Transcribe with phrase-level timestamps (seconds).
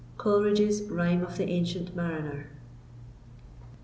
[0.17, 2.47] COLERIDGE'S Rime of the Ancient Mariner.